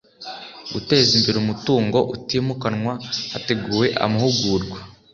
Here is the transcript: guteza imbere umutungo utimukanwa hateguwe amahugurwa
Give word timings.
guteza 0.73 1.09
imbere 1.17 1.37
umutungo 1.39 1.97
utimukanwa 2.15 2.93
hateguwe 3.31 3.87
amahugurwa 4.05 4.77